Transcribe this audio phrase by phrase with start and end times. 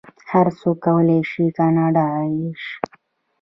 [0.31, 2.75] هر څوک کولی شي کاناډایی شي.